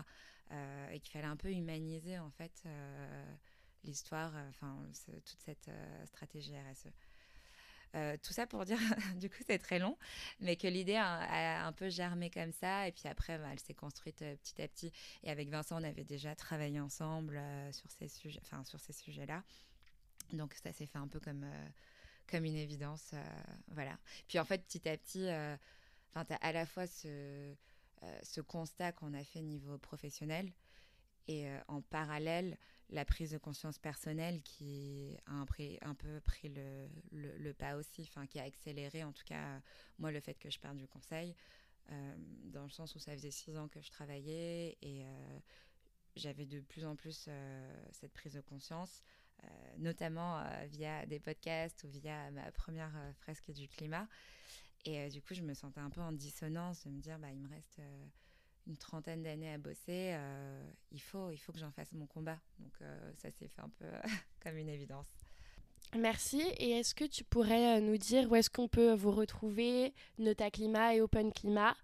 Euh, 0.51 0.89
et 0.89 0.99
qu'il 0.99 1.11
fallait 1.11 1.27
un 1.27 1.35
peu 1.35 1.51
humaniser 1.51 2.17
en 2.17 2.31
fait 2.31 2.63
euh, 2.65 3.35
l'histoire, 3.83 4.35
euh, 4.35 4.49
enfin 4.49 4.75
toute 5.05 5.39
cette 5.39 5.69
stratégie 6.05 6.55
RSE. 6.57 8.19
tout 8.23 8.33
ça 8.33 8.47
pour 8.47 8.65
dire, 8.65 8.79
du 9.17 9.29
coup, 9.29 9.43
c'est 9.45 9.59
très 9.59 9.77
long, 9.77 9.95
mais 10.39 10.55
que 10.55 10.67
l'idée 10.67 10.95
a, 10.95 11.67
un 11.67 11.71
peu 11.71 11.89
germé 11.89 12.31
comme 12.31 12.51
ça, 12.51 12.87
et 12.87 12.91
puis 12.91 13.07
après, 13.07 13.37
bah, 13.37 13.49
elle 13.51 13.59
s'est 13.59 13.75
construite 13.75 14.19
petit 14.19 14.61
à 14.61 14.67
petit. 14.67 14.91
Et 15.21 15.29
avec 15.29 15.49
Vincent, 15.49 15.79
on 15.79 15.83
avait 15.83 16.03
déjà 16.03 16.35
travaillé 16.35 16.79
ensemble 16.79 17.39
sur 17.71 17.91
ces 17.91 18.07
sujets, 18.07 18.39
enfin 18.41 18.63
sur 18.63 18.79
ces 18.79 18.93
sujets-là. 18.93 19.43
Donc 20.33 20.55
ça 20.55 20.73
s'est 20.73 20.87
fait 20.87 20.99
un 20.99 21.07
peu 21.07 21.19
comme 21.19 21.45
comme 22.25 22.45
une 22.45 22.57
évidence, 22.57 23.13
voilà. 23.67 23.97
Puis 24.27 24.39
en 24.39 24.45
fait, 24.45 24.63
petit 24.65 24.87
à 24.89 24.97
petit, 24.97 25.27
enfin, 26.13 26.25
as 26.29 26.47
à 26.47 26.51
la 26.51 26.65
fois 26.65 26.87
ce 26.87 27.55
ce 28.23 28.41
constat 28.41 28.91
qu'on 28.91 29.13
a 29.13 29.23
fait 29.23 29.41
niveau 29.41 29.77
professionnel 29.77 30.51
et 31.27 31.47
en 31.67 31.81
parallèle, 31.81 32.57
la 32.89 33.05
prise 33.05 33.31
de 33.31 33.37
conscience 33.37 33.77
personnelle 33.77 34.41
qui 34.41 35.15
a 35.27 35.33
un, 35.33 35.93
peu 35.93 36.19
pris 36.21 36.49
le, 37.11 37.51
pas 37.53 37.75
aussi, 37.75 38.01
enfin 38.01 38.25
qui 38.25 38.39
a 38.39 38.43
accéléré 38.43 39.03
en 39.03 39.11
tout 39.11 39.25
cas 39.25 39.61
moi 39.99 40.11
le 40.11 40.19
fait 40.21 40.33
que 40.35 40.49
je 40.49 40.59
perde 40.59 40.77
du 40.77 40.87
conseil, 40.87 41.35
dans 42.45 42.63
le 42.63 42.69
sens 42.69 42.95
où 42.95 42.99
ça 42.99 43.11
faisait 43.11 43.31
six 43.31 43.57
ans 43.57 43.67
que 43.67 43.79
je 43.81 43.91
travaillais 43.91 44.77
et 44.81 45.05
j'avais 46.15 46.47
de 46.47 46.61
plus 46.61 46.85
en 46.85 46.95
plus 46.95 47.29
cette 47.91 48.13
prise 48.13 48.33
de 48.33 48.41
conscience. 48.41 49.03
Euh, 49.43 49.47
notamment 49.77 50.39
euh, 50.39 50.65
via 50.67 51.05
des 51.05 51.19
podcasts 51.19 51.85
ou 51.85 51.87
via 51.87 52.29
ma 52.31 52.51
première 52.51 52.91
euh, 52.97 53.13
fresque 53.13 53.51
du 53.51 53.69
climat. 53.69 54.07
Et 54.85 55.09
du 55.09 55.21
coup, 55.21 55.33
je 55.33 55.41
me 55.41 55.53
sentais 55.53 55.79
un 55.79 55.89
peu 55.89 56.01
en 56.01 56.11
dissonance 56.11 56.83
de 56.85 56.89
me 56.89 56.99
dire, 56.99 57.19
bah, 57.19 57.31
il 57.31 57.39
me 57.39 57.49
reste 57.49 57.81
une 58.67 58.77
trentaine 58.77 59.23
d'années 59.23 59.53
à 59.53 59.57
bosser, 59.57 60.15
il, 60.91 61.01
faut, 61.01 61.31
il 61.31 61.37
faut 61.37 61.51
que 61.51 61.59
j'en 61.59 61.71
fasse 61.71 61.91
mon 61.91 62.05
combat. 62.05 62.39
Donc 62.59 62.73
ça 63.15 63.31
s'est 63.31 63.47
fait 63.47 63.61
un 63.61 63.69
peu 63.69 63.85
comme 64.43 64.57
une 64.57 64.69
évidence. 64.69 65.07
Merci. 65.97 66.41
Et 66.57 66.71
est-ce 66.71 66.93
que 66.93 67.05
tu 67.05 67.23
pourrais 67.23 67.81
nous 67.81 67.97
dire 67.97 68.31
où 68.31 68.35
est-ce 68.35 68.49
qu'on 68.49 68.67
peut 68.67 68.93
vous 68.93 69.11
retrouver, 69.11 69.93
Nota 70.17 70.51
Climat 70.51 70.95
et 70.95 71.01
Open 71.01 71.33
Climat 71.33 71.75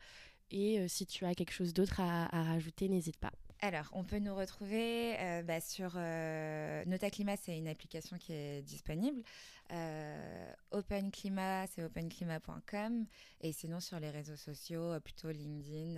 Et 0.52 0.88
si 0.88 1.06
tu 1.06 1.26
as 1.26 1.34
quelque 1.34 1.54
chose 1.54 1.74
d'autre 1.74 2.00
à 2.00 2.44
rajouter, 2.44 2.88
n'hésite 2.88 3.18
pas. 3.18 3.32
Alors, 3.66 3.90
on 3.94 4.04
peut 4.04 4.20
nous 4.20 4.36
retrouver 4.36 5.20
euh, 5.20 5.42
bah, 5.42 5.60
sur 5.60 5.94
euh, 5.96 6.86
Nota 6.86 7.10
Climat, 7.10 7.36
c'est 7.36 7.58
une 7.58 7.68
application 7.68 8.16
qui 8.20 8.32
est 8.32 8.62
disponible. 8.62 9.24
Euh, 9.72 10.54
Open 10.70 11.10
Climat, 11.10 11.66
c'est 11.66 11.84
openclimat.com. 11.84 13.08
Et 13.42 13.52
sinon, 13.54 13.80
sur 13.80 14.00
les 14.00 14.12
réseaux 14.12 14.36
sociaux, 14.36 15.00
plutôt 15.00 15.32
LinkedIn, 15.32 15.96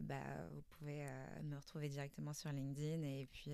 bah, 0.00 0.16
vous 0.50 0.62
pouvez 0.70 1.06
me 1.44 1.54
retrouver 1.54 1.88
directement 1.88 2.32
sur 2.32 2.50
LinkedIn. 2.50 3.04
Et 3.04 3.28
puis, 3.30 3.52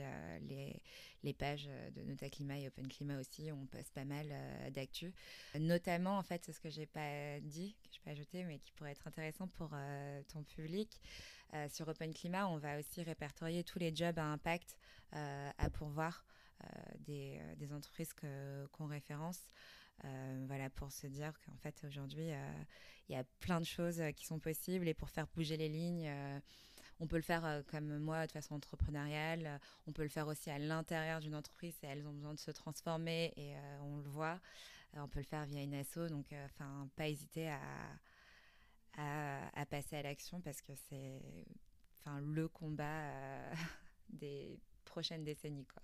les, 1.23 1.35
pages 1.35 1.69
de 1.95 2.03
Nota 2.03 2.31
Climat 2.31 2.61
et 2.61 2.69
Open 2.69 2.89
Climat 2.89 3.21
aussi, 3.21 3.53
on 3.53 3.67
poste 3.67 3.93
pas 3.93 4.07
mal 4.07 4.27
d'actu. 4.73 5.13
Notamment, 5.61 6.17
en 6.17 6.23
fait, 6.23 6.43
c'est 6.47 6.55
ce 6.55 6.63
que 6.63 6.71
j'ai 6.71 6.87
pas 6.87 7.41
dit, 7.43 7.77
que 7.83 7.95
je 7.95 8.01
peux 8.01 8.11
ajouter, 8.11 8.45
mais 8.45 8.59
qui 8.59 8.73
pourrait 8.73 8.93
être 8.93 9.07
intéressant 9.07 9.49
pour 9.49 9.69
ton 10.33 10.43
public. 10.45 10.99
Euh, 11.55 11.69
sur 11.69 11.87
Open 11.89 12.13
Climat, 12.13 12.49
on 12.49 12.59
va 12.59 12.79
aussi 12.79 13.03
répertorier 13.03 13.63
tous 13.63 13.79
les 13.79 13.95
jobs 13.95 14.19
à 14.19 14.25
impact 14.25 14.77
euh, 15.15 15.51
à 15.57 15.71
pourvoir 15.71 16.25
euh, 16.65 16.67
des, 17.01 17.73
entreprises 17.73 18.13
qu'on 18.73 18.87
référence. 18.87 19.47
voilà, 20.47 20.69
pour 20.71 20.91
se 20.91 21.07
dire 21.07 21.33
qu'en 21.45 21.57
fait, 21.57 21.85
aujourd'hui, 21.87 22.31
il 23.09 23.15
y 23.15 23.19
a 23.19 23.25
plein 23.41 23.61
de 23.61 23.67
choses 23.67 24.03
qui 24.17 24.27
sont 24.27 24.41
possibles 24.41 24.89
et 24.89 24.95
pour 24.95 25.11
faire 25.11 25.27
bouger 25.29 25.57
les 25.57 25.69
lignes, 25.69 26.11
on 27.01 27.07
peut 27.07 27.17
le 27.17 27.23
faire 27.23 27.63
comme 27.69 27.99
moi 27.99 28.27
de 28.27 28.33
façon 28.33 28.55
entrepreneuriale, 28.55 29.61
on 29.87 29.93
peut 29.93 30.03
le 30.03 30.09
faire 30.09 30.27
aussi 30.29 30.51
à 30.51 30.59
l'intérieur 30.59 31.21
d'une 31.21 31.35
entreprise 31.35 31.77
et 31.83 31.87
elles 31.87 32.07
ont 32.07 32.13
besoin 32.13 32.35
de 32.35 32.41
se 32.41 32.51
transformer 32.51 33.33
et 33.37 33.55
on 33.83 33.97
le 33.97 34.09
voit. 34.09 34.41
on 34.95 35.09
peut 35.09 35.21
le 35.21 35.27
faire 35.27 35.47
via 35.47 35.63
une 35.63 35.75
asso, 35.75 36.09
donc 36.09 36.27
enfin, 36.45 36.89
pas 36.97 37.09
hésiter 37.09 37.49
à, 37.49 37.61
à, 38.99 39.67
passer 39.67 39.97
à 39.97 40.03
l'action 40.03 40.41
parce 40.41 40.61
que 40.63 40.73
c'est 40.89 41.21
enfin, 42.01 42.21
le 42.21 42.49
combat 42.49 42.85
euh, 42.85 43.55
des 44.09 44.59
prochaines 44.85 45.25
décennies. 45.25 45.67
Quoi. 45.67 45.83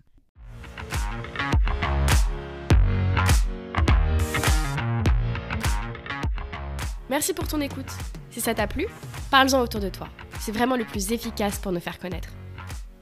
Merci 7.08 7.34
pour 7.34 7.48
ton 7.48 7.60
écoute. 7.60 7.90
Si 8.30 8.40
ça 8.40 8.54
t'a 8.54 8.68
plu, 8.68 8.86
parle-en 9.30 9.60
autour 9.60 9.80
de 9.80 9.88
toi. 9.88 10.08
C'est 10.38 10.52
vraiment 10.52 10.76
le 10.76 10.84
plus 10.84 11.12
efficace 11.12 11.58
pour 11.58 11.72
nous 11.72 11.80
faire 11.80 11.98
connaître. 11.98 12.28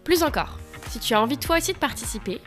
Plus 0.03 0.23
encore, 0.23 0.59
si 0.89 0.99
tu 0.99 1.13
as 1.13 1.21
envie 1.21 1.37
toi 1.37 1.59
aussi 1.59 1.75
de 1.75 1.79
participer, 1.79 2.41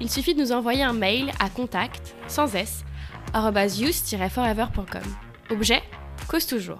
il 0.00 0.08
suffit 0.08 0.34
de 0.34 0.40
nous 0.40 0.52
envoyer 0.52 0.84
un 0.84 0.92
mail 0.92 1.32
à 1.40 1.50
contact 1.50 2.14
sans 2.28 2.54
s 2.54 2.84
forevercom 3.32 5.02
Objet 5.50 5.82
cause 6.28 6.46
toujours. 6.46 6.78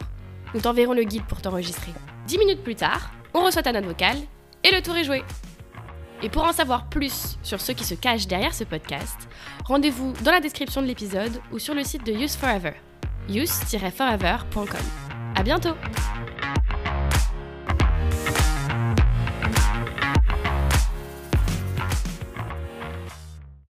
Nous 0.55 0.61
t'enverrons 0.61 0.93
le 0.93 1.05
guide 1.05 1.25
pour 1.25 1.41
t'enregistrer. 1.41 1.93
Dix 2.27 2.39
minutes 2.39 2.63
plus 2.63 2.75
tard, 2.75 3.13
on 3.35 3.45
reçoit 3.45 3.63
ta 3.63 3.73
note 3.73 3.85
vocale 3.85 4.19
et 4.65 4.71
le 4.71 4.83
tour 4.83 4.97
est 4.97 5.05
joué. 5.05 5.23
Et 6.23 6.29
pour 6.29 6.45
en 6.45 6.53
savoir 6.53 6.89
plus 6.89 7.37
sur 7.43 7.61
ceux 7.61 7.73
qui 7.73 7.85
se 7.85 7.95
cachent 7.95 8.29
derrière 8.29 8.55
ce 8.55 8.65
podcast, 8.65 9.29
rendez-vous 9.65 10.13
dans 10.23 10.31
la 10.31 10.41
description 10.41 10.81
de 10.81 10.87
l'épisode 10.87 11.41
ou 11.51 11.59
sur 11.59 11.75
le 11.75 11.83
site 11.83 12.07
de 12.07 12.13
Use 12.13 12.37
Forever, 12.37 12.75
use-forever.com. 13.29 14.67
À 15.35 15.43
bientôt! 15.43 15.75